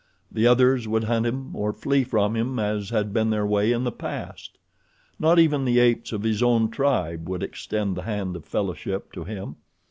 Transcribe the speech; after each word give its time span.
The 0.31 0.47
others 0.47 0.87
would 0.87 1.03
hunt 1.03 1.27
him 1.27 1.55
or 1.55 1.71
flee 1.73 2.03
from 2.03 2.35
him 2.35 2.57
as 2.57 2.89
had 2.89 3.13
been 3.13 3.29
their 3.29 3.45
way 3.45 3.71
in 3.71 3.83
the 3.83 3.91
past. 3.91 4.57
Not 5.19 5.37
even 5.37 5.63
the 5.63 5.77
apes 5.77 6.11
of 6.11 6.23
his 6.23 6.41
own 6.41 6.71
tribe 6.71 7.29
would 7.29 7.43
extend 7.43 7.95
the 7.95 8.01
hand 8.01 8.35
of 8.35 8.43
fellowship 8.43 9.11
to 9.11 9.25
him. 9.25 9.57